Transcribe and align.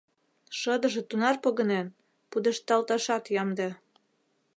Шыдыже 0.59 1.01
тунар 1.09 1.35
погынен— 1.43 1.87
пудешталташат 2.29 3.23
ямде. 3.41 3.69